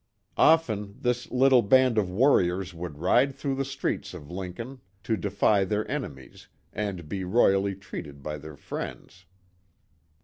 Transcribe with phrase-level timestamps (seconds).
[0.39, 5.63] Often this little band of "warriors" would ride through the streets of Lincoln to defy
[5.63, 9.27] their enemies, and be royally treated by their friends.